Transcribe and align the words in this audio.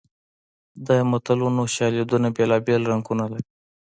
د 0.87 0.89
متلونو 1.09 1.63
شالیدونه 1.75 2.27
بېلابېل 2.37 2.81
رنګونه 2.91 3.25
لري 3.31 3.49